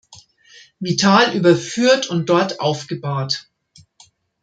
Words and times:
Vital 0.79 1.35
überführt 1.35 2.07
und 2.09 2.27
dort 2.29 2.59
aufgebahrt. 2.59 3.51